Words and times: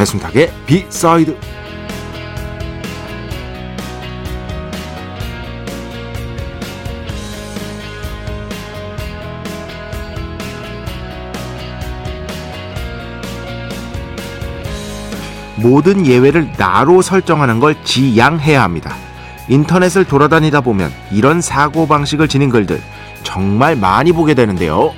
배순탁의 0.00 0.50
비사이드 0.64 1.36
모든 15.56 16.06
예외를 16.06 16.50
나로 16.56 17.02
설정하는 17.02 17.60
걸 17.60 17.76
지양해야 17.84 18.62
합니다. 18.62 18.94
인터넷을 19.48 20.06
돌아다니다 20.06 20.62
보면 20.62 20.90
이런 21.10 21.42
사고방식을 21.42 22.28
지닌 22.28 22.48
글들 22.48 22.80
정말 23.22 23.76
많이 23.76 24.12
보게 24.12 24.32
되는데요. 24.32 24.94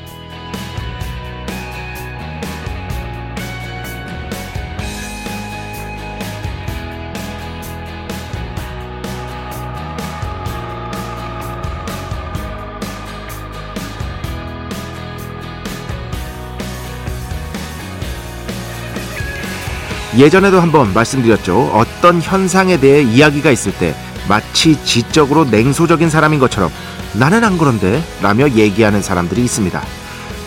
예전에도 20.22 20.60
한번 20.60 20.94
말씀드렸죠. 20.94 21.72
어떤 21.74 22.22
현상에 22.22 22.78
대해 22.78 23.02
이야기가 23.02 23.50
있을 23.50 23.72
때 23.72 23.92
마치 24.28 24.80
지적으로 24.84 25.44
냉소적인 25.44 26.10
사람인 26.10 26.38
것처럼 26.38 26.70
나는 27.14 27.42
안 27.42 27.58
그런데 27.58 28.00
라며 28.22 28.48
얘기하는 28.48 29.02
사람들이 29.02 29.42
있습니다. 29.42 29.82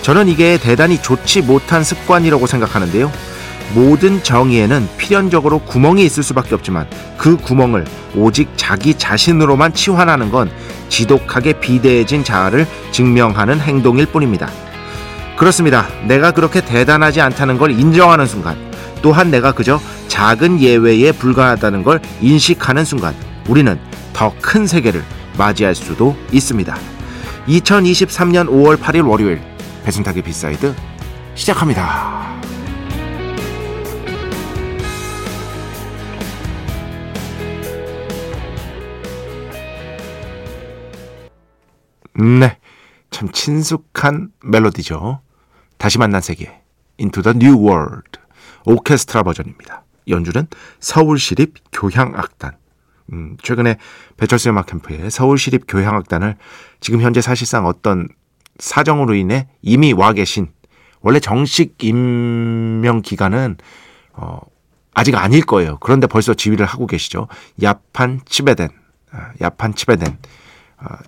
저는 0.02 0.30
이게 0.30 0.58
대단히 0.58 1.02
좋지 1.02 1.42
못한 1.42 1.84
습관이라고 1.84 2.48
생각하는데요. 2.48 3.12
모든 3.74 4.24
정의에는 4.24 4.88
필연적으로 4.98 5.60
구멍이 5.60 6.06
있을 6.06 6.24
수밖에 6.24 6.56
없지만 6.56 6.88
그 7.18 7.36
구멍을 7.36 7.84
오직 8.16 8.54
자기 8.56 8.94
자신으로만 8.98 9.74
치환하는 9.74 10.32
건 10.32 10.50
지독하게 10.88 11.60
비대해진 11.60 12.24
자아를 12.24 12.66
증명하는 12.92 13.60
행동일 13.60 14.06
뿐입니다. 14.06 14.50
그렇습니다. 15.36 15.86
내가 16.08 16.32
그렇게 16.32 16.62
대단하지 16.62 17.20
않다는 17.20 17.58
걸 17.58 17.72
인정하는 17.72 18.26
순간 18.26 18.56
또한 19.06 19.30
내가 19.30 19.52
그저 19.52 19.80
작은 20.08 20.62
예외에 20.62 21.12
불과하다는 21.12 21.84
걸 21.84 22.02
인식하는 22.22 22.86
순간 22.86 23.14
우리는 23.48 23.80
더 24.14 24.34
큰 24.42 24.66
세계를 24.66 25.04
맞이할 25.38 25.76
수도 25.76 26.18
있습니다. 26.32 26.76
2023년 27.48 28.50
5월 28.50 28.78
8일 28.78 29.08
월요일 29.08 29.44
배순탁의 29.84 30.24
B 30.24 30.34
side 30.34 30.74
시작합니다. 31.36 32.26
네, 42.16 42.58
참 43.12 43.30
친숙한 43.32 44.32
멜로디죠. 44.44 45.22
다시 45.78 46.00
만난 46.00 46.22
세계, 46.22 46.60
Into 47.00 47.22
the 47.22 47.38
New 47.38 47.70
World. 47.70 48.25
오케스트라 48.66 49.24
버전입니다. 49.24 49.84
연주는 50.08 50.48
서울시립 50.80 51.54
교향악단. 51.72 52.58
음, 53.14 53.38
최근에 53.42 53.78
배철수 54.18 54.50
음악 54.50 54.66
캠프에 54.66 55.10
서울시립 55.10 55.66
교향악단을 55.68 56.36
지금 56.80 57.02
현재 57.02 57.22
사실상 57.22 57.66
어떤 57.66 58.08
사정으로 58.58 59.14
인해 59.16 59.48
이미 59.62 59.94
와 59.94 60.14
계신 60.14 60.48
원래 61.02 61.20
정식 61.20 61.84
임명 61.84 63.02
기간은 63.02 63.58
어, 64.14 64.40
아직 64.94 65.16
아닐 65.16 65.46
거예요. 65.46 65.78
그런데 65.82 66.08
벌써 66.08 66.34
지휘를 66.34 66.66
하고 66.66 66.88
계시죠. 66.88 67.28
야판 67.62 68.22
치베덴, 68.26 68.70
아, 69.12 69.32
야판 69.42 69.76
치베덴 69.76 70.08
어, 70.08 70.18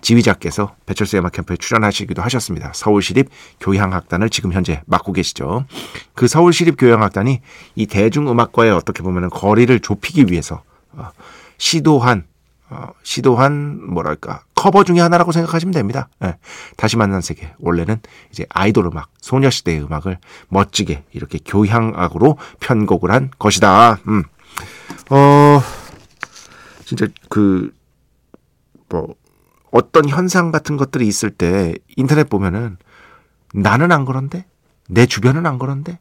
지휘자께서 0.00 0.74
배철수 0.86 1.16
음악 1.18 1.32
캠프에 1.32 1.56
출연하시기도 1.56 2.22
하셨습니다. 2.22 2.72
서울시립 2.74 3.28
교향악단을 3.60 4.30
지금 4.30 4.52
현재 4.52 4.82
맡고 4.86 5.12
계시죠. 5.12 5.66
그 6.14 6.26
서울시립 6.26 6.76
교향악단이 6.78 7.40
이 7.74 7.86
대중음악과에 7.86 8.70
어떻게 8.70 9.02
보면 9.02 9.30
거리를 9.30 9.78
좁히기 9.80 10.26
위해서 10.30 10.62
어, 10.92 11.10
시도한 11.58 12.24
어, 12.70 12.88
시도한 13.02 13.80
뭐랄까 13.92 14.42
커버 14.54 14.84
중의 14.84 15.00
하나라고 15.00 15.32
생각하시면 15.32 15.72
됩니다. 15.72 16.08
네. 16.20 16.34
다시 16.76 16.96
만난 16.96 17.20
세계 17.20 17.52
원래는 17.58 18.00
이제 18.30 18.44
아이돌 18.50 18.86
음악, 18.86 19.08
소녀시대의 19.20 19.82
음악을 19.82 20.18
멋지게 20.48 21.04
이렇게 21.12 21.38
교향악으로 21.44 22.36
편곡을 22.60 23.10
한 23.10 23.30
것이다. 23.38 23.98
음. 24.08 24.24
어 25.10 25.62
진짜 26.84 27.06
그 27.28 27.78
뭐 28.88 29.14
어떤 29.78 30.08
현상 30.08 30.50
같은 30.50 30.76
것들이 30.76 31.06
있을 31.06 31.30
때 31.30 31.76
인터넷 31.96 32.28
보면은 32.28 32.78
나는 33.54 33.92
안 33.92 34.04
그런데? 34.04 34.44
내 34.88 35.06
주변은 35.06 35.46
안 35.46 35.56
그런데? 35.56 36.00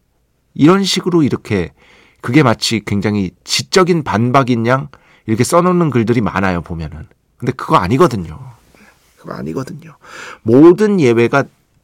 이런 0.56 0.84
식으로 0.84 1.22
이렇게 1.22 1.74
그게 2.22 2.42
마치 2.42 2.82
굉장히 2.84 3.30
지적인 3.44 4.04
반박인 4.04 4.66
양 4.66 4.88
이렇게 5.28 5.44
써놓는 5.44 5.92
글들이 5.92 6.22
많아요 6.22 6.62
보면은. 6.62 7.06
근데 7.38 7.52
그거 7.52 7.76
아니거든요. 7.76 8.40
그거 9.16 9.34
아니거든요. 9.36 9.96
모든 10.42 11.00
예외가 11.00 11.44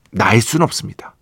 나일 0.09 0.41
수는 0.41 0.63
없습니다. 0.63 1.13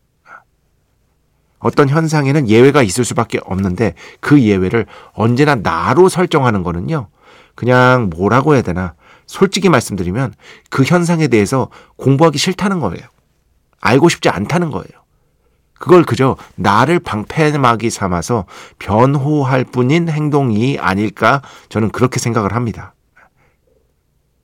어떤 1.59 1.89
현상에는 1.89 2.47
예외가 2.47 2.81
있을 2.81 3.03
수밖에 3.03 3.41
없는데 3.43 3.93
그 4.21 4.41
예외를 4.41 4.85
언제나 5.11 5.55
나로 5.55 6.07
설정하는 6.07 6.63
거는요. 6.63 7.09
그냥 7.55 8.09
뭐라고 8.09 8.53
해야 8.53 8.61
되나 8.61 8.95
솔직히 9.31 9.69
말씀드리면 9.69 10.34
그 10.69 10.84
현상에 10.84 11.30
대해서 11.30 11.69
공부하기 11.96 12.38
싫다는 12.38 12.81
거예요. 12.81 13.08
알고 13.80 14.09
싶지 14.09 14.28
않다는 14.28 14.72
거예요. 14.72 15.02
그걸 15.80 16.03
그저 16.03 16.36
나를 16.56 17.00
방패막이 17.00 17.90
삼아서 17.90 18.46
변호할 18.78 19.64
뿐인 19.64 20.09
행동이 20.09 20.78
아닐까 20.80 21.42
저는 21.69 21.92
그렇게 21.92 22.19
생각을 22.19 22.53
합니다. 22.53 22.94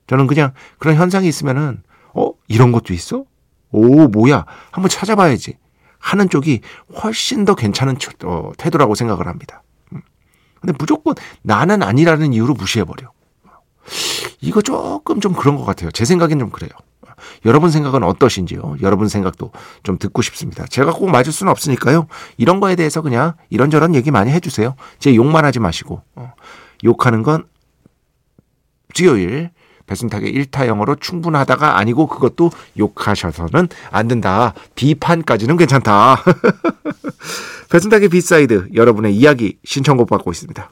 저는 0.08 0.26
그냥 0.26 0.54
그런 0.80 0.96
현상이 0.96 1.28
있으면은 1.28 1.84
어 2.14 2.32
이런 2.48 2.72
것도 2.72 2.94
있어? 2.94 3.26
오 3.72 4.08
뭐야 4.08 4.46
한번 4.72 4.90
찾아봐야지 4.90 5.58
하는 6.00 6.30
쪽이 6.30 6.62
훨씬 7.04 7.44
더 7.44 7.56
괜찮은 7.56 7.98
어, 8.24 8.52
태도라고 8.58 8.96
생각을 8.96 9.28
합니다. 9.28 9.64
음. 9.92 10.02
근데 10.62 10.74
무조건 10.80 11.14
나는 11.42 11.84
아니라는 11.84 12.32
이유로 12.32 12.54
무시해버려. 12.54 13.17
이거 14.42 14.62
조금 14.62 15.20
좀 15.20 15.34
그런 15.34 15.56
것 15.56 15.66
같아요. 15.66 15.92
제 15.92 16.06
생각엔 16.06 16.40
좀 16.40 16.50
그래요. 16.50 16.72
여러분 17.46 17.72
생각은 17.72 18.04
어떠신지요? 18.04 18.78
여러분 18.82 19.08
생각도 19.08 19.52
좀 19.84 19.98
듣고 19.98 20.22
싶습니다. 20.22 20.66
제가 20.68 20.92
꼭 20.92 21.10
맞을 21.10 21.32
수는 21.32 21.52
없으니까요. 21.52 22.08
이런 22.38 22.60
거에 22.60 22.76
대해서 22.76 23.02
그냥 23.02 23.34
이런저런 23.50 23.96
얘기 23.96 24.12
많이 24.12 24.32
해주세요. 24.32 24.76
제 25.00 25.16
욕만 25.16 25.46
하지 25.46 25.60
마시고. 25.60 26.02
어. 26.16 26.34
욕하는 26.84 27.24
건 27.24 27.46
수요일 28.94 29.52
배순탁의 29.88 30.34
1타 30.34 30.68
영어로 30.68 30.96
충분하다가 30.96 31.78
아니고 31.78 32.08
그것도 32.08 32.52
욕하셔서는 32.78 33.70
안 33.90 34.08
된다. 34.08 34.54
비판까지는 34.76 35.58
괜찮다. 35.58 36.24
배순탁의 37.72 38.10
B 38.10 38.22
side 38.22 38.70
여러분의 38.76 39.16
이야기 39.16 39.58
신청곡 39.64 40.10
받고 40.10 40.32
있습니다. 40.32 40.72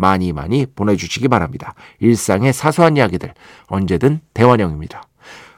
많이 0.00 0.32
많이 0.32 0.66
보내주시기 0.66 1.28
바랍니다. 1.28 1.74
일상의 1.98 2.52
사소한 2.52 2.96
이야기들 2.96 3.34
언제든 3.66 4.20
대환영입니다. 4.34 5.02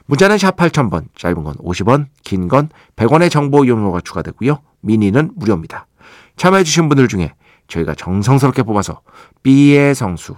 문자는 0.05 0.37
샵 0.37 0.57
8000번, 0.57 1.05
짧은 1.15 1.43
건 1.43 1.53
50원, 1.55 2.07
긴 2.23 2.49
건 2.49 2.69
100원의 2.97 3.31
정보 3.31 3.63
이용료가 3.63 4.01
추가되고요. 4.01 4.59
미니는 4.81 5.31
무료입니다. 5.35 5.87
참여해주신 6.35 6.89
분들 6.89 7.07
중에 7.07 7.33
저희가 7.67 7.95
정성스럽게 7.95 8.63
뽑아서 8.63 9.01
B의 9.43 9.95
성수, 9.95 10.35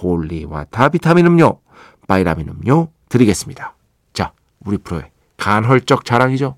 holy 0.00 0.40
water 0.40 0.90
비타민 0.90 1.26
음료, 1.26 1.60
바이라민 2.06 2.48
음료 2.48 2.88
드리겠습니다. 3.08 3.74
자, 4.12 4.32
우리 4.64 4.78
프로의 4.78 5.10
간헐적 5.38 6.04
자랑이죠. 6.04 6.56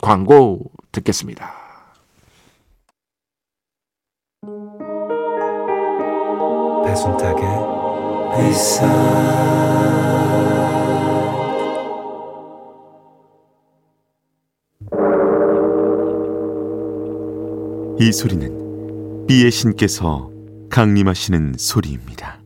광고 0.00 0.60
듣겠습니다. 0.90 1.61
배순탁의 7.02 7.42
회사 8.36 8.86
이 17.98 18.12
소리는 18.12 19.26
비의 19.26 19.50
신께서 19.50 20.30
강림하시는 20.70 21.54
소리입니다. 21.58 22.40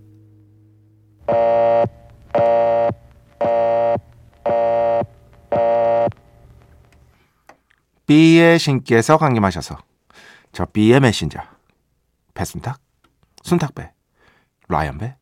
B의 8.07 8.59
신께서 8.59 9.19
강림하셔서 9.19 9.77
저 10.53 10.65
B의 10.65 11.01
메신저 11.01 11.41
배순탁, 12.33 12.81
순탁배, 13.43 13.96
라이언배, 14.69 15.15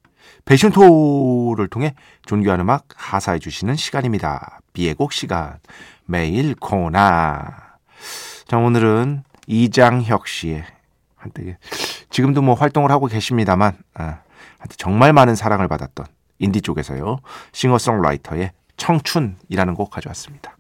배신토를 0.45 1.69
통해 1.69 1.95
존귀한 2.27 2.61
음악 2.61 2.87
하사해 2.95 3.39
주시는 3.39 3.77
시간입니다. 3.77 4.61
B의 4.73 4.95
곡 4.95 5.13
시간 5.13 5.59
매일 6.07 6.55
코나 6.55 7.77
자 8.47 8.59
오늘은 8.59 9.23
이장혁 9.47 10.27
씨의 10.27 10.65
한때 11.17 11.59
지금도 12.11 12.43
뭐 12.43 12.55
활동을 12.55 12.91
하고 12.91 13.07
계십니다만 13.07 13.77
아, 13.95 14.21
한때 14.59 14.75
정말 14.77 15.13
많은 15.13 15.35
사랑을 15.35 15.69
받았던 15.69 16.07
인디 16.39 16.61
쪽에서요 16.61 17.19
싱어송라이터의 17.53 18.53
청춘이라는 18.77 19.75
곡 19.75 19.91
가져왔습니다. 19.91 20.57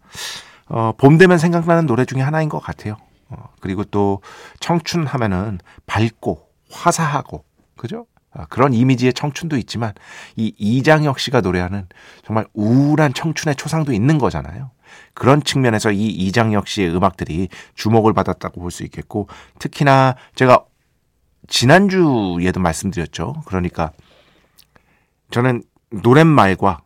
어, 0.69 0.93
봄 0.97 1.19
되면 1.19 1.37
생각나는 1.37 1.87
노래 1.87 2.05
중에 2.05 2.23
하나인 2.23 2.49
것 2.49 2.61
같아요. 2.61 2.97
어, 3.29 3.49
그리고 3.61 3.85
또 3.85 4.23
청춘 4.61 5.07
하면은 5.07 5.59
밝고 5.87 6.49
화사하고 6.71 7.45
그죠? 7.77 8.07
아, 8.35 8.47
그런 8.47 8.75
이미지의 8.75 9.13
청춘도 9.15 9.57
있지만 9.59 9.93
이 10.37 10.53
이장혁 10.59 11.19
씨가 11.19 11.41
노래하는 11.41 11.87
정말 12.25 12.47
우울한 12.53 13.15
청춘의 13.15 13.57
초상도 13.57 13.93
있는 13.93 14.19
거잖아요. 14.19 14.71
그런 15.15 15.43
측면에서 15.43 15.93
이 15.93 16.09
이장혁 16.09 16.69
씨의 16.69 16.95
음악들이 16.95 17.49
주목을 17.75 18.13
받았다고 18.13 18.61
볼 18.61 18.71
수 18.71 18.83
있겠고 18.85 19.29
특히나 19.59 20.17
제가 20.35 20.65
지난주에도 21.49 22.61
말씀드렸죠. 22.61 23.43
그러니까 23.47 23.93
저는 25.31 25.63
노랫말과 25.91 26.81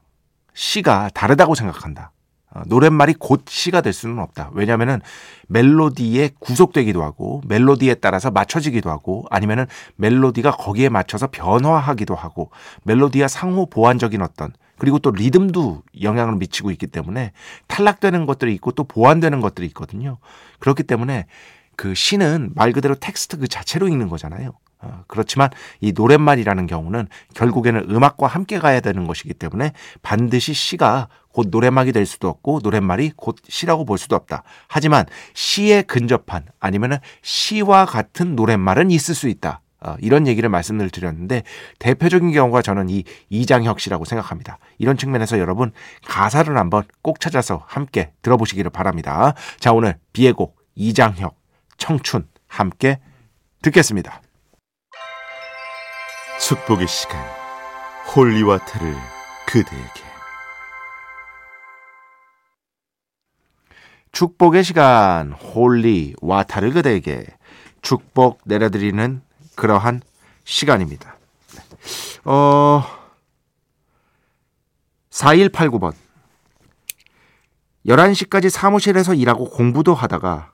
시가 0.54 1.10
다르다고 1.14 1.54
생각한다. 1.54 2.12
어, 2.50 2.62
노랫말이 2.66 3.14
곧 3.18 3.44
시가 3.46 3.80
될 3.80 3.92
수는 3.92 4.18
없다. 4.18 4.50
왜냐하면은 4.54 5.00
멜로디에 5.48 6.30
구속되기도 6.38 7.02
하고 7.02 7.42
멜로디에 7.46 7.94
따라서 7.94 8.30
맞춰지기도 8.30 8.90
하고 8.90 9.26
아니면은 9.30 9.66
멜로디가 9.96 10.52
거기에 10.52 10.88
맞춰서 10.88 11.28
변화하기도 11.30 12.14
하고 12.14 12.50
멜로디와 12.84 13.28
상호 13.28 13.66
보완적인 13.66 14.22
어떤 14.22 14.52
그리고 14.78 14.98
또 14.98 15.10
리듬도 15.10 15.82
영향을 16.02 16.36
미치고 16.36 16.70
있기 16.70 16.86
때문에 16.86 17.32
탈락되는 17.66 18.26
것들이 18.26 18.54
있고 18.54 18.70
또 18.72 18.84
보완되는 18.84 19.40
것들이 19.40 19.66
있거든요. 19.68 20.18
그렇기 20.60 20.84
때문에 20.84 21.26
그 21.76 21.94
시는 21.94 22.52
말 22.54 22.72
그대로 22.72 22.94
텍스트 22.94 23.38
그 23.38 23.48
자체로 23.48 23.88
읽는 23.88 24.08
거잖아요. 24.08 24.52
어, 24.80 25.02
그렇지만 25.06 25.50
이 25.80 25.92
노랫말이라는 25.92 26.66
경우는 26.66 27.08
결국에는 27.34 27.90
음악과 27.90 28.26
함께 28.26 28.58
가야 28.58 28.80
되는 28.80 29.06
것이기 29.06 29.34
때문에 29.34 29.72
반드시 30.02 30.54
시가 30.54 31.08
곧 31.32 31.48
노랫말이 31.50 31.92
될 31.92 32.06
수도 32.06 32.28
없고 32.28 32.60
노랫말이 32.62 33.12
곧 33.16 33.36
시라고 33.48 33.84
볼 33.84 33.98
수도 33.98 34.16
없다. 34.16 34.42
하지만 34.68 35.04
시에 35.34 35.82
근접한 35.82 36.46
아니면은 36.60 36.98
시와 37.22 37.86
같은 37.86 38.36
노랫말은 38.36 38.90
있을 38.90 39.14
수 39.14 39.28
있다. 39.28 39.60
어, 39.80 39.94
이런 40.00 40.26
얘기를 40.26 40.48
말씀을 40.48 40.90
드렸는데 40.90 41.44
대표적인 41.78 42.32
경우가 42.32 42.62
저는 42.62 42.88
이 42.88 43.04
이장혁 43.28 43.78
씨라고 43.78 44.04
생각합니다. 44.04 44.58
이런 44.78 44.96
측면에서 44.96 45.38
여러분 45.38 45.72
가사를 46.06 46.56
한번 46.56 46.82
꼭 47.02 47.20
찾아서 47.20 47.62
함께 47.66 48.12
들어보시기를 48.22 48.70
바랍니다. 48.70 49.34
자 49.60 49.72
오늘 49.72 49.96
B의 50.12 50.32
곡 50.32 50.56
이장혁 50.74 51.36
청춘 51.76 52.26
함께 52.48 52.98
듣겠습니다. 53.62 54.22
축복의 56.40 56.86
시간 56.86 57.18
holy 58.14 58.39
water를 58.39 58.94
그대에게 59.46 60.08
축복의 64.12 64.64
시간 64.64 65.32
holy 65.32 66.14
water를 66.20 66.72
그대에게 66.72 67.26
축복 67.82 68.40
내려드리는 68.44 69.22
그러한 69.54 70.00
시간입니다. 70.44 71.16
어 72.24 72.84
4189번 75.10 75.92
11시까지 77.86 78.50
사무실에서 78.50 79.14
일하고 79.14 79.50
공부도 79.50 79.94
하다가 79.94 80.52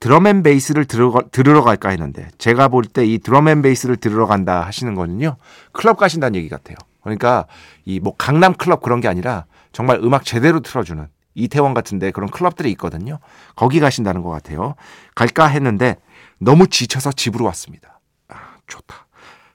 드럼앤 0.00 0.42
베이스를 0.42 0.84
들으러, 0.84 1.22
들으러 1.32 1.62
갈까 1.62 1.88
했는데 1.90 2.28
제가 2.38 2.68
볼 2.68 2.84
때 2.92 3.04
이 3.06 3.18
드럼앤 3.18 3.62
베이스를 3.62 3.96
들으러 3.96 4.26
간다 4.26 4.60
하시는 4.60 4.94
거는요 4.94 5.36
클럽 5.72 5.96
가신다는 5.98 6.36
얘기 6.36 6.48
같아요. 6.48 6.76
그러니까 7.02 7.46
이 7.84 8.00
뭐 8.00 8.14
강남 8.16 8.52
클럽 8.54 8.82
그런 8.82 9.00
게 9.00 9.08
아니라 9.08 9.46
정말 9.72 9.98
음악 10.02 10.24
제대로 10.24 10.60
틀어주는 10.60 11.06
이태원 11.34 11.74
같은데 11.74 12.10
그런 12.10 12.30
클럽들이 12.30 12.70
있거든요. 12.72 13.18
거기 13.54 13.78
가신다는 13.80 14.22
것 14.22 14.30
같아요. 14.30 14.74
갈까 15.14 15.46
했는데 15.46 15.96
너무 16.38 16.66
지쳐서 16.66 17.12
집으로 17.12 17.44
왔습니다. 17.46 18.00
아, 18.28 18.34
좋다. 18.66 19.06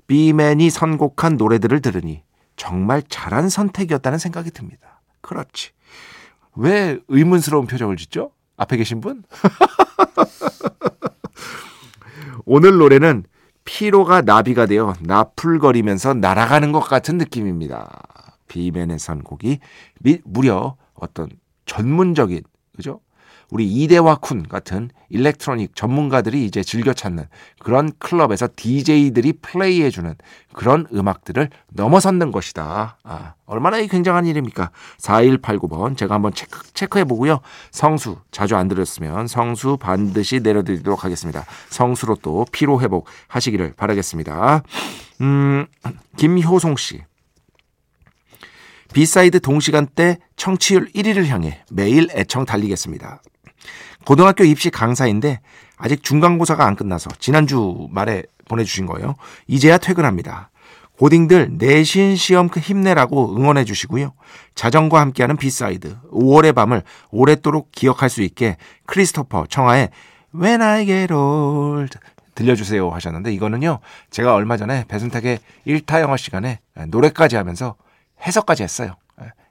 비맨이 0.07 0.69
선곡한 0.69 1.37
노래들을 1.37 1.81
들으니 1.81 2.23
정말 2.55 3.01
잘한 3.07 3.49
선택이었다는 3.49 4.17
생각이 4.19 4.51
듭니다. 4.51 5.01
그렇지. 5.21 5.71
왜 6.55 6.99
의문스러운 7.07 7.65
표정을 7.65 7.97
짓죠? 7.97 8.31
앞에 8.61 8.77
계신 8.77 9.01
분? 9.01 9.23
오늘 12.45 12.77
노래는 12.77 13.23
피로가 13.65 14.21
나비가 14.21 14.67
되어 14.67 14.93
나풀거리면서 14.99 16.13
날아가는 16.13 16.71
것 16.71 16.81
같은 16.81 17.17
느낌입니다. 17.17 17.89
비맨의 18.47 18.99
선곡이 18.99 19.59
미, 20.01 20.19
무려 20.23 20.75
어떤 20.93 21.29
전문적인 21.65 22.43
그죠? 22.75 22.99
우리 23.51 23.67
이대화 23.67 24.15
쿤 24.15 24.47
같은 24.47 24.89
일렉트로닉 25.09 25.75
전문가들이 25.75 26.45
이제 26.45 26.63
즐겨 26.63 26.93
찾는 26.93 27.25
그런 27.59 27.91
클럽에서 27.99 28.47
DJ들이 28.55 29.33
플레이해주는 29.33 30.15
그런 30.53 30.87
음악들을 30.93 31.49
넘어섰는 31.67 32.31
것이다. 32.31 32.97
아, 33.03 33.33
얼마나 33.45 33.81
굉장한 33.81 34.25
일입니까? 34.25 34.71
4189번 34.99 35.97
제가 35.97 36.15
한번 36.15 36.33
체크, 36.33 36.61
체크해보고요. 36.73 37.41
성수 37.71 38.19
자주 38.31 38.55
안 38.55 38.69
들었으면 38.69 39.27
성수 39.27 39.77
반드시 39.77 40.39
내려드리도록 40.39 41.03
하겠습니다. 41.03 41.45
성수로 41.69 42.15
또 42.21 42.45
피로회복 42.53 43.05
하시기를 43.27 43.73
바라겠습니다. 43.75 44.63
음, 45.19 45.67
김효송 46.15 46.77
씨. 46.77 47.03
B 48.93 49.03
side 49.03 49.41
동시간대 49.41 50.19
청취율 50.37 50.91
1위를 50.93 51.25
향해 51.27 51.63
매일 51.69 52.07
애청 52.13 52.45
달리겠습니다. 52.45 53.21
고등학교 54.05 54.43
입시 54.43 54.69
강사인데 54.69 55.39
아직 55.77 56.03
중간고사가 56.03 56.65
안 56.65 56.75
끝나서 56.75 57.09
지난주 57.19 57.87
말에 57.91 58.23
보내주신 58.47 58.85
거예요. 58.85 59.15
이제야 59.47 59.77
퇴근합니다. 59.77 60.49
고딩들 60.97 61.57
내신 61.57 62.15
시험 62.15 62.47
그 62.47 62.59
힘내라고 62.59 63.35
응원해 63.35 63.63
주시고요. 63.65 64.13
자전거 64.53 64.99
함께하는 64.99 65.37
B 65.37 65.49
side 65.49 65.97
5월의 66.11 66.53
밤을 66.53 66.83
오랫도록 67.09 67.71
기억할 67.71 68.09
수 68.09 68.21
있게 68.21 68.57
크리스토퍼 68.85 69.47
청하의 69.49 69.89
When 70.35 70.61
I 70.61 70.85
Get 70.85 71.11
Old 71.11 71.97
들려주세요 72.35 72.89
하셨는데 72.89 73.33
이거는요 73.33 73.79
제가 74.11 74.35
얼마 74.35 74.57
전에 74.57 74.85
배순탁의 74.87 75.39
1타 75.67 76.01
영어 76.01 76.17
시간에 76.17 76.59
노래까지 76.87 77.35
하면서 77.35 77.75
해석까지 78.25 78.61
했어요. 78.61 78.95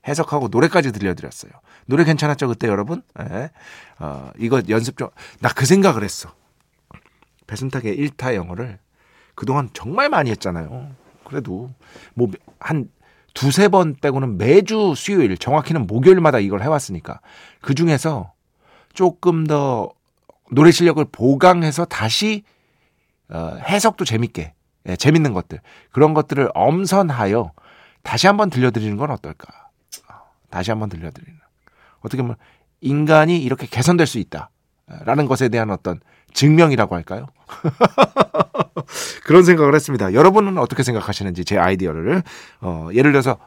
예, 0.07 0.11
해석하고 0.11 0.49
노래까지 0.49 0.93
들려드렸어요. 0.93 1.53
노래 1.87 2.05
괜찮았죠 2.05 2.49
그때 2.49 2.69
여러분? 2.69 3.03
예. 3.21 3.51
어, 3.99 4.31
이거 4.39 4.63
연습 4.69 4.97
좀 4.97 5.11
나 5.41 5.51
그 5.55 5.67
생각을 5.67 6.03
했어. 6.05 6.33
배순탁의 7.47 7.97
1타 7.99 8.35
영어를 8.35 8.79
그동안 9.35 9.71
정말 9.73 10.09
많이 10.09 10.31
했잖아요. 10.31 10.91
그래도 11.25 11.71
뭐 12.15 12.29
한 12.59 12.91
두세 13.33 13.69
번 13.69 13.95
빼고는 14.01 14.39
매주 14.39 14.95
수요일 14.97 15.37
정확히는 15.39 15.87
목요일마다 15.87 16.41
이걸 16.41 16.63
해왔으니까 16.63 17.21
그 17.61 17.75
중에서 17.75 18.33
조금 18.93 19.47
더 19.47 19.93
노래 20.51 20.71
실력을 20.73 21.03
보강해서 21.13 21.85
다시 21.85 22.43
어, 23.29 23.57
해석도 23.63 24.05
재밌게 24.05 24.53
예, 24.89 24.97
재밌는 24.97 25.33
것들 25.33 25.61
그런 25.93 26.13
것들을 26.15 26.51
엄선하여 26.55 27.53
다시 28.03 28.27
한번 28.27 28.51
들려드리는 28.51 28.97
건 28.97 29.11
어떨까? 29.11 29.70
어, 30.51 30.57
다시 30.57 30.71
한번 30.71 30.89
들려드리는 30.89 31.39
어떻게 32.01 32.23
보면 32.23 32.37
인간이 32.81 33.39
이렇게 33.39 33.67
개선될 33.67 34.07
수 34.07 34.19
있다라는 34.19 35.27
것에 35.27 35.49
대한 35.49 35.71
어떤 35.71 36.01
증명이라고 36.33 36.95
할까요? 36.95 37.27
그런 39.25 39.45
생각을 39.45 39.75
했습니다. 39.75 40.13
여러분은 40.15 40.59
어떻게 40.59 40.83
생각하시는지 40.83 41.45
제 41.45 41.59
아이디어를 41.59 42.23
어, 42.61 42.89
예를 42.95 43.13
들어서 43.13 43.39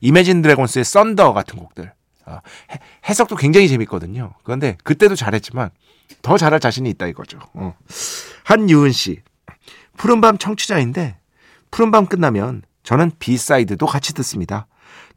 Imagine 0.00 0.42
Dragons의 0.42 0.84
Thunder 0.84 1.32
같은 1.32 1.58
곡들 1.58 1.92
어, 2.26 2.38
해석도 3.08 3.36
굉장히 3.36 3.68
재밌거든요. 3.68 4.34
그런데 4.44 4.76
그때도 4.84 5.14
잘했지만 5.16 5.70
더 6.22 6.36
잘할 6.36 6.60
자신이 6.60 6.88
있다 6.90 7.06
이거죠. 7.06 7.38
어. 7.54 7.74
한유은 8.44 8.92
씨 8.92 9.22
푸른밤 9.96 10.38
청취자인데 10.38 11.18
푸른밤 11.70 12.06
끝나면 12.06 12.62
저는 12.82 13.12
B 13.18 13.28
side도 13.28 13.86
같이 13.86 14.14
듣습니다. 14.14 14.66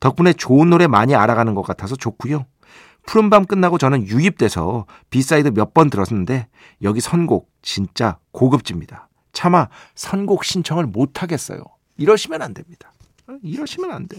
덕분에 0.04 0.34
좋은 0.34 0.70
노래 0.70 0.86
많이 0.86 1.16
알아가는 1.16 1.56
것 1.56 1.62
같아서 1.62 1.96
좋고요. 1.96 2.46
푸른밤 3.06 3.46
끝나고 3.46 3.78
저는 3.78 4.06
유입돼서 4.06 4.86
B 5.10 5.18
side 5.18 5.50
몇 5.50 5.74
번 5.74 5.90
들었는데 5.90 6.48
여기 6.82 7.00
선곡 7.00 7.50
진짜 7.62 8.18
고급집니다. 8.34 9.08
차마 9.32 9.70
선곡 9.96 10.44
신청을 10.44 10.88
못 10.88 11.24
하겠어요. 11.24 11.64
이러시면 11.96 12.42
안 12.42 12.54
됩니다. 12.54 12.92
어? 13.28 13.38
이러시면 13.42 13.92
안 13.92 14.10
돼. 14.10 14.18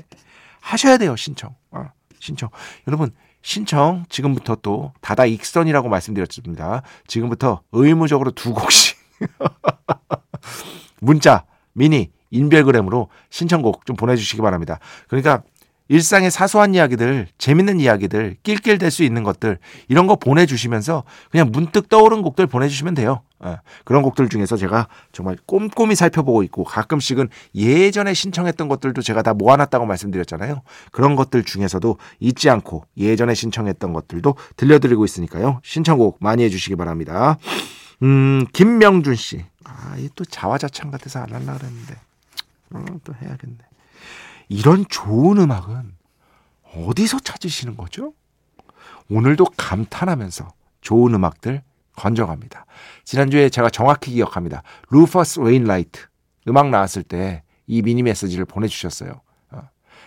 하셔야 0.63 0.97
돼요, 0.97 1.17
신청. 1.17 1.55
어, 1.71 1.91
신청. 2.19 2.49
여러분, 2.89 3.11
신청 3.43 4.07
지금부터 4.09 4.57
또 4.63 4.95
다다 5.03 5.27
익선이라고 5.27 5.91
말씀드렸습니다. 5.91 6.81
지금부터 7.07 7.61
의무적으로 7.73 8.31
두 8.31 8.55
곡씩 8.55 8.97
문자, 11.01 11.45
미니, 11.75 12.11
인별그램으로 12.35 13.09
신청곡 13.31 13.87
좀 13.87 13.97
보내주시기 13.97 14.43
바랍니다. 14.43 14.79
그러니까 15.09 15.43
일상의 15.89 16.31
사소한 16.31 16.75
이야기들, 16.75 17.29
재밌는 17.37 17.79
이야기들, 17.79 18.37
낄낄댈 18.43 18.91
수 18.91 19.03
있는 19.03 19.23
것들 19.23 19.59
이런 19.89 20.07
거 20.07 20.17
보내주시면서 20.17 21.05
그냥 21.31 21.51
문득 21.53 21.89
떠오른 21.89 22.23
곡들 22.23 22.47
보내주시면 22.47 22.95
돼요. 22.95 23.21
예, 23.45 23.59
그런 23.85 24.03
곡들 24.03 24.31
중에서 24.31 24.57
제가 24.57 24.89
정말 25.13 25.37
꼼꼼히 25.45 25.95
살펴보고 25.95 26.43
있고 26.45 26.65
가끔씩은 26.65 27.29
예전에 27.55 28.15
신청했던 28.15 28.69
것들도 28.69 29.03
제가 29.03 29.21
다 29.21 29.35
모아놨다고 29.35 29.85
말씀드렸잖아요. 29.85 30.63
그런 30.91 31.17
것들 31.17 31.45
중에서도 31.45 31.99
잊지 32.21 32.49
않고 32.49 32.85
예전에 32.97 33.35
신청했던 33.35 33.93
것들도 33.93 34.37
들려드리고 34.57 35.05
있으니까요. 35.05 35.61
신청곡 35.63 36.17
많이 36.21 36.43
해주시기 36.45 36.77
바랍니다. 36.77 37.37
음, 38.03 38.47
김명준 38.55 39.15
씨. 39.17 39.45
아, 39.65 39.97
이 39.99 40.09
또 40.15 40.25
자화자찬 40.25 40.91
같아서 40.91 41.21
안 41.21 41.33
하려고 41.33 41.59
그랬는데. 41.59 41.95
어, 42.71 42.85
또 43.05 43.13
해야겠네. 43.21 43.59
이런 44.49 44.85
좋은 44.89 45.39
음악은 45.39 45.93
어디서 46.77 47.21
찾으시는 47.21 47.77
거죠? 47.77 48.13
오늘도 49.11 49.45
감탄하면서 49.57 50.49
좋은 50.81 51.15
음악들 51.15 51.63
건져갑니다. 51.97 52.67
지난주에 53.05 53.49
제가 53.49 53.71
정확히 53.71 54.13
기억합니다. 54.13 54.63
루퍼스 54.91 55.41
웨인라이트 55.41 56.07
음악 56.49 56.71
나왔을 56.71 57.03
때 57.03 57.45
이 57.67 57.83
미니 57.83 58.03
메시지를 58.03 58.45
보내주셨어요. 58.45 59.21
어. 59.53 59.63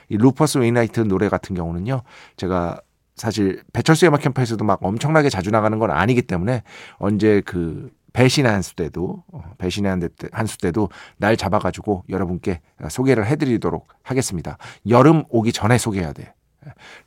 이 0.10 0.18
루퍼스 0.18 0.60
웨인라이트 0.60 1.02
노래 1.02 1.30
같은 1.30 1.56
경우는요, 1.56 2.04
제가 2.36 2.82
사실 3.16 3.64
배철수 3.74 4.06
음악 4.06 4.22
캠프에서도 4.22 4.64
막 4.64 4.80
엄청나게 4.84 5.30
자주 5.30 5.50
나가는 5.50 5.78
건 5.80 5.90
아니기 5.92 6.22
때문에 6.22 6.62
언제 6.98 7.42
그 7.46 7.92
배신의 8.18 8.52
한수 8.52 8.74
때도 8.74 9.24
어, 9.32 9.44
배신의 9.60 10.10
한수 10.32 10.58
때도 10.58 10.90
날 11.18 11.38
잡아가지고 11.38 12.04
여러분께 12.10 12.62
소개를 12.90 13.28
해드리도록 13.28 13.88
하겠습니다. 14.02 14.58
여름 14.90 15.24
오기 15.30 15.54
전에 15.54 15.78
소개해야 15.78 16.14
돼. 16.14 16.34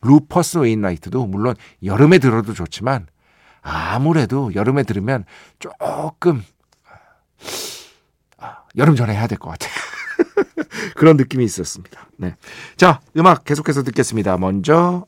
루퍼스 0.02 0.58
웨인라이트도 0.58 1.26
물론 1.26 1.56
여름에 1.82 2.18
들어도 2.20 2.54
좋지만 2.54 3.08
아무래도 3.60 4.54
여름에 4.54 4.84
들으면 4.84 5.24
조금 5.58 6.44
아, 8.38 8.58
여름 8.76 8.94
전에 8.94 9.12
해야 9.12 9.26
될 9.26 9.36
것 9.36 9.50
같아요. 9.50 9.72
그런 10.94 11.16
느낌이 11.16 11.44
있었습니다. 11.44 12.06
네. 12.18 12.36
자, 12.76 13.00
음악 13.16 13.44
계속해서 13.44 13.82
듣겠습니다. 13.82 14.38
먼저 14.38 15.06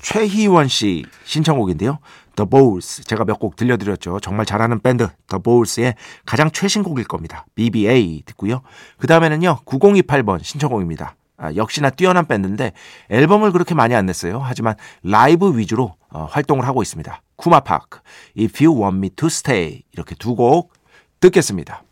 최희원 0.00 0.68
씨 0.68 1.04
신청곡인데요. 1.24 1.98
The 2.36 2.48
Bowls 2.48 3.04
제가 3.04 3.24
몇 3.24 3.38
곡 3.38 3.56
들려드렸죠. 3.56 4.20
정말 4.20 4.46
잘하는 4.46 4.80
밴드 4.80 5.08
The 5.28 5.42
Bowls의 5.42 5.94
가장 6.26 6.50
최신곡일 6.50 7.06
겁니다. 7.06 7.46
BBA 7.54 8.22
듣고요. 8.26 8.62
그 8.98 9.06
다음에는요 9.06 9.60
9028번 9.66 10.42
신청곡입니다. 10.42 11.16
아, 11.36 11.52
역시나 11.56 11.90
뛰어난 11.90 12.26
밴드인데 12.26 12.72
앨범을 13.10 13.50
그렇게 13.52 13.74
많이 13.74 13.94
안 13.94 14.06
냈어요. 14.06 14.38
하지만 14.42 14.76
라이브 15.02 15.58
위주로 15.58 15.96
어, 16.10 16.24
활동을 16.30 16.66
하고 16.66 16.80
있습니다. 16.82 17.20
쿠마파크, 17.36 17.98
If 18.38 18.64
You 18.64 18.80
Want 18.80 18.98
Me 18.98 19.10
To 19.10 19.26
Stay 19.26 19.82
이렇게 19.92 20.14
두 20.14 20.36
곡 20.36 20.72
듣겠습니다. 21.20 21.82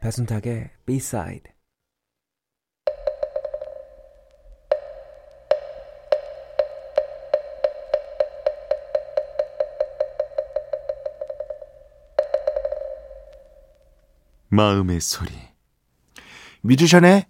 배순탁의 0.00 0.70
B-side 0.84 1.52
마음의 14.52 15.00
소리. 15.00 15.32
뮤지션의 16.60 17.24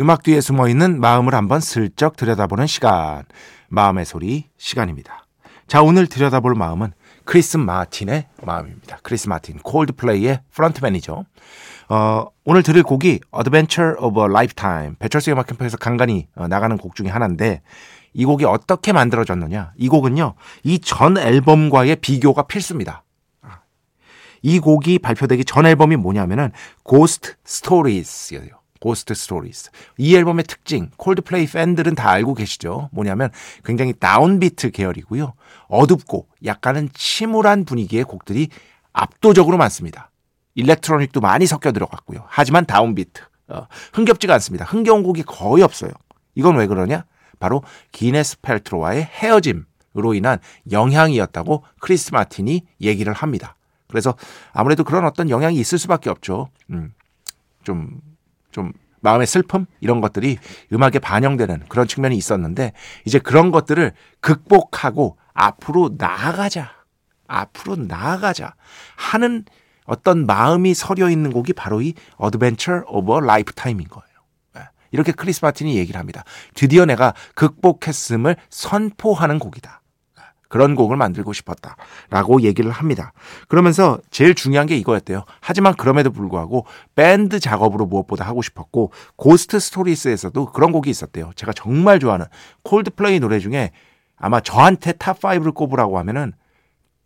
음악 0.00 0.22
뒤에 0.22 0.42
숨어 0.42 0.68
있는 0.68 1.00
마음을 1.00 1.34
한번 1.34 1.60
슬쩍 1.60 2.14
들여다보는 2.14 2.66
시간. 2.66 3.24
마음의 3.68 4.04
소리 4.04 4.50
시간입니다. 4.58 5.26
자, 5.66 5.80
오늘 5.80 6.06
들여다볼 6.06 6.54
마음은 6.54 6.92
크리스 7.24 7.56
마틴의 7.56 8.28
마음입니다. 8.42 8.98
크리스 9.02 9.30
마틴, 9.30 9.60
Coldplay의 9.60 10.40
frontman이죠. 10.50 11.24
어, 11.88 12.26
오늘 12.44 12.62
들을 12.62 12.82
곡이 12.82 13.20
Adventure 13.34 13.94
of 13.98 14.20
a 14.20 14.26
Lifetime, 14.26 14.96
배철수 14.98 15.30
음악 15.30 15.46
캠프에서 15.46 15.78
간간히 15.78 16.28
어, 16.34 16.48
나가는 16.48 16.76
곡 16.76 16.94
중에 16.94 17.08
하나인데 17.08 17.62
이 18.12 18.26
곡이 18.26 18.44
어떻게 18.44 18.92
만들어졌느냐? 18.92 19.72
이 19.78 19.88
곡은요, 19.88 20.34
이 20.64 20.78
전 20.80 21.16
앨범과의 21.16 21.96
비교가 21.96 22.42
필수입니다. 22.42 23.04
이 24.42 24.58
곡이 24.58 24.98
발표되기 24.98 25.44
전 25.44 25.66
앨범이 25.66 25.96
뭐냐면은 25.96 26.52
Ghost 26.88 27.34
Stories예요. 27.46 28.60
Ghost 28.80 29.12
Stories. 29.12 29.70
이 29.96 30.16
앨범의 30.16 30.44
특징, 30.44 30.90
콜드플레이 30.96 31.46
팬들은 31.46 31.94
다 31.94 32.10
알고 32.10 32.34
계시죠? 32.34 32.90
뭐냐면 32.92 33.30
굉장히 33.64 33.92
downbeat 33.92 34.72
계열이고요. 34.72 35.34
어둡고 35.68 36.26
약간은 36.44 36.90
침울한 36.92 37.64
분위기의 37.64 38.04
곡들이 38.04 38.48
압도적으로 38.92 39.56
많습니다. 39.56 40.10
electronic도 40.56 41.20
많이 41.20 41.46
섞여 41.46 41.72
들어갔고요. 41.72 42.24
하지만 42.28 42.66
downbeat. 42.66 43.22
어, 43.48 43.66
흥겹지가 43.92 44.34
않습니다. 44.34 44.64
흥겨운 44.64 45.02
곡이 45.02 45.22
거의 45.22 45.62
없어요. 45.62 45.92
이건 46.34 46.56
왜 46.56 46.66
그러냐? 46.66 47.04
바로 47.38 47.62
기네스 47.92 48.40
펠트로와의 48.40 49.04
헤어짐으로 49.04 50.14
인한 50.14 50.38
영향이었다고 50.70 51.64
크리스 51.80 52.12
마틴이 52.12 52.62
얘기를 52.80 53.12
합니다. 53.12 53.56
그래서 53.92 54.16
아무래도 54.54 54.82
그런 54.82 55.04
어떤 55.04 55.28
영향이 55.28 55.56
있을 55.56 55.78
수밖에 55.78 56.08
없죠. 56.08 56.48
음, 56.70 56.94
좀, 57.62 58.00
좀 58.50 58.72
마음의 59.00 59.26
슬픔 59.26 59.66
이런 59.80 60.00
것들이 60.00 60.38
음악에 60.72 60.98
반영되는 60.98 61.64
그런 61.68 61.86
측면이 61.86 62.16
있었는데 62.16 62.72
이제 63.04 63.18
그런 63.18 63.50
것들을 63.50 63.92
극복하고 64.20 65.18
앞으로 65.34 65.90
나아가자. 65.98 66.72
앞으로 67.28 67.76
나아가자 67.76 68.54
하는 68.96 69.44
어떤 69.84 70.24
마음이 70.26 70.72
서려 70.74 71.10
있는 71.10 71.32
곡이 71.32 71.52
바로 71.52 71.82
이 71.82 71.94
of 72.18 72.34
a 72.34 73.18
Lifetime인 73.18 73.88
거예요. 73.88 74.06
예. 74.56 74.68
이렇게 74.90 75.12
크리스 75.12 75.44
마틴이 75.44 75.76
얘기를 75.76 75.98
합니다. 75.98 76.24
드디어 76.54 76.86
내가 76.86 77.12
극복했음을 77.34 78.36
선포하는 78.48 79.38
곡이다. 79.38 79.81
예. 80.52 80.62
그런 80.62 80.74
곡을 80.74 80.96
만들고 80.96 81.32
싶었다. 81.32 81.76
라고 82.10 82.42
얘기를 82.42 82.70
합니다. 82.70 83.12
그러면서 83.48 83.98
제일 84.10 84.34
중요한 84.34 84.66
게 84.66 84.76
이거였대요. 84.76 85.24
하지만 85.40 85.74
그럼에도 85.74 86.10
불구하고 86.12 86.66
밴드 86.94 87.40
작업으로 87.40 87.86
무엇보다 87.86 88.26
하고 88.26 88.42
싶었고, 88.42 88.92
Ghost 89.16 89.58
Stories에서도 89.58 90.46
그런 90.52 90.72
곡이 90.72 90.90
있었대요. 90.90 91.30
제가 91.36 91.52
정말 91.54 91.98
좋아하는 91.98 92.26
콜드플레이 92.64 93.20
노래 93.20 93.38
중에 93.38 93.70
아마 94.16 94.40
저한테 94.40 94.92
top 94.92 95.15
5를 95.15 95.54
꼽으라고 95.54 95.98
하면은 95.98 96.32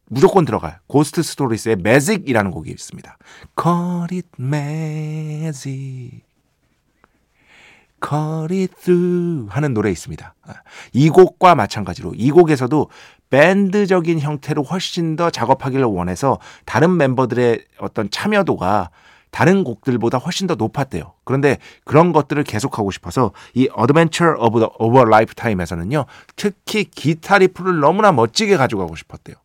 무조건 0.09 0.45
들어가요. 0.45 0.75
Ghost 0.87 1.23
Stories의 1.23 1.77
Magic이라는 1.77 2.51
곡이 2.51 2.71
있습니다. 2.71 3.17
Call 3.61 4.07
it 4.13 4.29
magic. 4.39 6.26
Call 8.05 8.49
it 8.53 9.49
하는 9.49 9.75
노래 9.75 9.91
있습니다. 9.91 10.35
이 10.93 11.09
곡과 11.09 11.55
마찬가지로 11.55 12.13
이 12.15 12.31
곡에서도 12.31 12.91
밴드적인 13.31 14.21
형태로 14.21 14.63
훨씬 14.63 15.17
더 15.17 15.31
작업하기를 15.31 15.85
원해서 15.85 16.39
다른 16.65 16.97
멤버들의 16.97 17.65
어떤 17.79 18.11
참여도가 18.11 18.91
다른 19.31 19.65
곡들보다 19.65 20.19
훨씬 20.19 20.47
더 20.47 20.55
높았대요. 20.55 21.13
그런데 21.25 21.59
그런 21.85 22.13
것들을 22.13 22.43
계속하고 22.45 22.91
싶어서 22.91 23.33
이 23.55 23.69
Adventure 23.79 24.41
of, 24.41 24.59
the, 24.59 24.71
a 24.81 25.03
Lifetime에서는요, 25.03 26.07
특히 26.37 26.85
기타 26.85 27.39
riff를 27.39 27.81
너무나 27.81 28.13
멋지게 28.13 28.57
가져가고 28.57 28.97
싶었대요. 28.97 29.37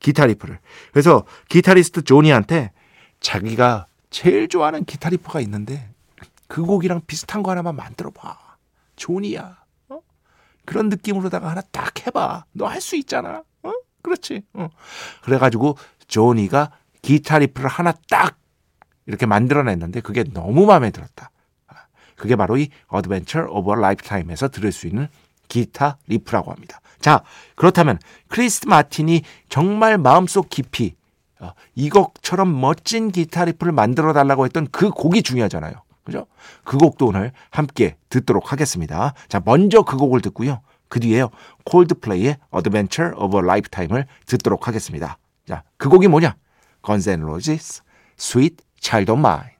기타 0.00 0.26
riff를. 0.26 0.58
그래서 0.92 1.24
기타리스트 1.48 2.02
조니한테 2.02 2.72
자기가 3.20 3.86
제일 4.10 4.48
좋아하는 4.48 4.84
기타 4.84 5.10
riff가 5.10 5.40
있는데 5.40 5.90
그 6.48 6.62
곡이랑 6.64 7.02
비슷한 7.06 7.42
거 7.42 7.50
하나만 7.50 7.76
만들어 7.76 8.10
봐. 8.10 8.36
조니야. 8.96 9.58
어? 9.90 10.00
그런 10.64 10.88
느낌으로다가 10.88 11.50
하나 11.50 11.60
딱 11.60 12.06
해봐. 12.06 12.44
너 12.52 12.66
할 12.66 12.80
수 12.80 12.96
있잖아. 12.96 13.42
어? 13.62 13.72
그렇지. 14.02 14.42
어. 14.54 14.68
그래가지고 15.22 15.76
조니가 16.08 16.72
기타 17.02 17.38
riff를 17.38 17.68
하나 17.68 17.92
딱 18.10 18.38
이렇게 19.06 19.26
만들어냈는데 19.26 20.00
그게 20.00 20.24
너무 20.24 20.66
마음에 20.66 20.90
들었다. 20.90 21.30
그게 22.16 22.34
바로 22.34 22.56
이 22.58 22.68
of 22.90 23.14
a 23.14 23.20
Lifetime에서 23.78 24.48
들을 24.48 24.72
수 24.72 24.86
있는 24.88 25.06
기타 25.46 25.98
riff라고 26.08 26.50
합니다. 26.50 26.80
자, 27.00 27.22
그렇다면 27.54 27.98
크리스 28.26 28.66
마틴이 28.66 29.22
정말 29.48 29.98
마음속 29.98 30.48
깊이 30.50 30.96
어, 31.38 31.52
이곡처럼 31.76 32.60
멋진 32.60 33.12
기타 33.12 33.44
riff를 33.44 33.72
만들어 33.72 34.12
달라고 34.12 34.44
했던 34.44 34.66
그 34.72 34.90
곡이 34.90 35.22
중요하잖아요. 35.22 35.74
그죠? 36.08 36.26
그 36.64 36.78
곡도 36.78 37.08
오늘 37.08 37.32
함께 37.50 37.98
듣도록 38.08 38.50
하겠습니다. 38.50 39.12
자, 39.28 39.42
먼저 39.44 39.82
그 39.82 39.98
곡을 39.98 40.22
듣고요. 40.22 40.62
그 40.88 41.00
뒤에요. 41.00 41.28
Coldplay의 41.66 42.38
Adventure 42.56 43.12
of 43.14 43.36
a 43.36 43.42
Lifetime을 43.44 44.06
듣도록 44.24 44.66
하겠습니다. 44.66 45.18
자, 45.46 45.64
그 45.76 45.90
곡이 45.90 46.08
뭐냐? 46.08 46.34
Guns 46.82 47.10
N' 47.10 47.24
Roses, 47.24 47.82
Sweet 48.18 48.56
Child 48.80 49.12
of 49.12 49.18
Mine. 49.20 49.50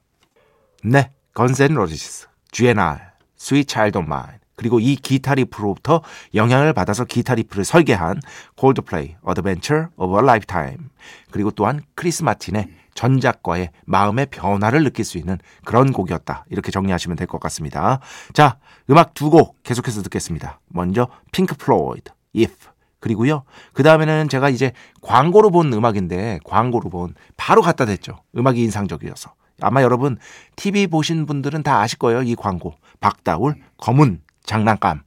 네, 0.85 1.11
Guns 1.35 1.63
N' 1.63 1.73
Roses, 1.73 2.27
GNR, 2.51 2.99
Sweet 3.39 3.71
Child 3.71 3.99
of 3.99 4.07
Mine. 4.07 4.39
그리고 4.57 4.81
이 4.81 4.97
기타 4.97 5.35
riff로부터 5.35 6.01
영향을 6.35 6.73
받아서 6.73 7.05
기타 7.05 7.35
리프를 7.35 7.67
설계한 7.67 8.23
콜드플레이 8.57 9.17
Adventure 9.29 9.89
of 9.99 10.17
a 10.17 10.23
Lifetime 10.23 10.79
그리고 11.31 11.51
또한 11.51 11.83
크리스 11.95 12.23
마틴의 12.23 12.69
전작과의 12.99 13.71
마음의 13.87 14.27
변화를 14.27 14.83
느낄 14.83 15.05
수 15.05 15.19
있는 15.19 15.39
그런 15.65 15.93
곡이었다. 15.93 16.45
이렇게 16.51 16.73
정리하시면 16.73 17.17
될 17.17 17.29
것 17.29 17.39
같습니다. 17.41 18.01
자, 18.33 18.59
음악 18.91 19.15
두 19.15 19.31
곡 19.31 19.63
계속해서 19.63 20.03
듣겠습니다. 20.03 20.59
먼저 20.67 21.07
핑크 21.31 21.55
플로이드, 21.55 22.11
If 22.37 22.57
그리고요. 22.99 23.45
그 23.73 23.85
다음에는 23.85 24.29
제가 24.29 24.49
이제 24.49 24.73
광고로 25.03 25.51
본 25.51 25.73
음악인데 25.73 26.41
광고로 26.45 26.91
본 26.91 27.15
바로 27.37 27.63
갖다 27.63 27.85
댔죠. 27.85 28.17
음악이 28.37 28.61
인상적이어서. 28.65 29.33
아마 29.61 29.83
여러분 29.83 30.19
TV 30.57 30.89
보신 30.89 31.25
분들은 31.27 31.63
다 31.63 31.81
아실 31.81 31.99
거예요. 31.99 32.23
이 32.23 32.35
광고. 32.35 32.75
박다울 33.01 33.55
검은 33.77 34.23
장난감. 34.45 35.03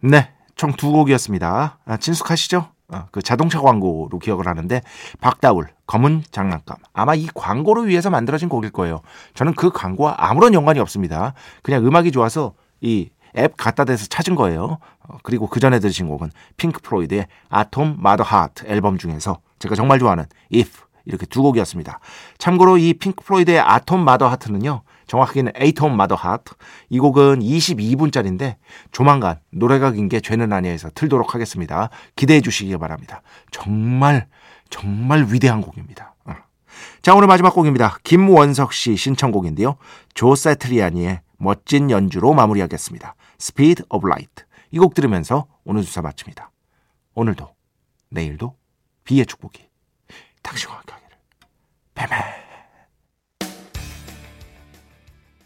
네, 0.00 0.30
총 0.54 0.72
두 0.74 0.92
곡이었습니다. 0.92 1.78
아, 1.84 1.96
친숙하시죠? 1.96 2.71
아, 2.92 3.06
그 3.10 3.22
자동차 3.22 3.60
광고로 3.60 4.18
기억을 4.18 4.46
하는데 4.46 4.80
박다울 5.20 5.68
검은 5.86 6.24
장난감 6.30 6.76
아마 6.92 7.14
이 7.14 7.26
광고를 7.34 7.88
위해서 7.88 8.10
만들어진 8.10 8.48
곡일 8.48 8.70
거예요. 8.70 9.00
저는 9.34 9.54
그 9.54 9.70
광고와 9.70 10.14
아무런 10.18 10.54
연관이 10.54 10.78
없습니다. 10.78 11.34
그냥 11.62 11.84
음악이 11.86 12.12
좋아서 12.12 12.54
이 12.80 13.10
앱 13.36 13.56
갖다 13.56 13.84
대서 13.84 14.06
찾은 14.06 14.34
거예요. 14.34 14.78
어, 15.00 15.18
그리고 15.22 15.46
그 15.46 15.60
전에 15.60 15.78
들으신 15.78 16.08
곡은 16.08 16.30
핑크 16.56 16.80
플로이드의 16.80 17.26
Atom 17.48 17.96
Mother 17.98 18.22
Heart 18.22 18.66
앨범 18.66 18.98
중에서 18.98 19.38
제가 19.58 19.74
정말 19.74 19.98
좋아하는 19.98 20.24
If 20.52 20.82
이렇게 21.04 21.26
두 21.26 21.42
곡이었습니다. 21.42 21.98
참고로 22.38 22.78
이 22.78 22.94
핑크 22.94 23.24
플로이드의 23.24 23.60
Atom 23.60 24.04
Mother 24.04 24.28
Heart는요. 24.28 24.82
정확하게는 25.06 25.52
Atom 25.56 25.96
Mother 25.96 26.14
Heart. 26.14 26.54
이 26.88 26.98
곡은 26.98 27.40
22분짜리인데 27.40 28.56
조만간 28.92 29.40
노래가 29.50 29.90
긴 29.92 30.08
게 30.08 30.20
죄는 30.20 30.52
아니에서 30.52 30.90
틀도록 30.94 31.34
하겠습니다. 31.34 31.90
기대해 32.16 32.40
주시기 32.40 32.76
바랍니다. 32.76 33.22
정말 33.50 34.26
정말 34.70 35.26
위대한 35.30 35.60
곡입니다. 35.60 36.14
어. 36.24 36.34
자 37.02 37.14
오늘 37.14 37.28
마지막 37.28 37.54
곡입니다. 37.54 37.98
김원석 38.04 38.72
씨 38.72 38.96
신청곡인데요. 38.96 39.76
조 40.14 40.34
세트리아니의 40.34 41.20
멋진 41.38 41.90
연주로 41.90 42.32
마무리하겠습니다. 42.34 43.14
Speed 43.40 43.84
of 43.90 44.06
Light. 44.06 44.44
이 44.70 44.78
곡 44.78 44.94
들으면서 44.94 45.46
오늘 45.64 45.82
주사 45.82 46.00
마칩니다. 46.00 46.50
오늘도 47.14 47.54
내일도 48.10 48.56
비의 49.04 49.26
축복이 49.26 49.68
당신과 50.42 50.76
함께 50.76 50.92
하기를. 50.94 51.16
뱀뱀 51.94 52.18